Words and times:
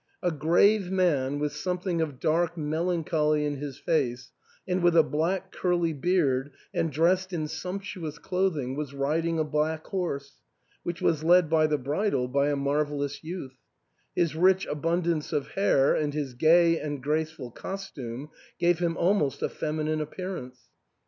A 0.23 0.31
grave 0.31 0.89
man, 0.89 1.37
with 1.37 1.53
something 1.55 2.01
of 2.01 2.19
dark 2.19 2.57
melancholy 2.57 3.45
in 3.45 3.57
his 3.57 3.77
face, 3.77 4.31
and 4.67 4.81
with 4.81 4.97
a 4.97 5.03
black 5.03 5.51
curly 5.51 5.93
beard 5.93 6.53
and 6.73 6.91
dressed 6.91 7.31
in 7.31 7.47
sumptuous 7.47 8.17
clothing, 8.17 8.75
was 8.75 8.95
riding 8.95 9.37
a 9.37 9.43
black 9.43 9.85
horse, 9.85 10.41
which 10.81 11.03
was 11.03 11.23
led 11.23 11.51
by 11.51 11.67
the 11.67 11.77
bridle 11.77 12.27
by 12.27 12.49
a 12.49 12.55
marvellous 12.55 13.23
youth: 13.23 13.57
his 14.15 14.35
rich 14.35 14.65
abundance 14.65 15.31
of 15.31 15.49
hair 15.49 15.93
and 15.93 16.15
his 16.15 16.33
gay 16.33 16.79
and 16.79 17.03
graceful 17.03 17.51
costume 17.51 18.29
gave 18.57 18.79
him 18.79 18.97
almost 18.97 19.43
a 19.43 19.49
feminine 19.49 20.01
appearance. 20.01 20.71